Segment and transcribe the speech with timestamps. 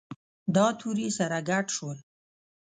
[0.55, 1.97] دا توري سره ګډ شول.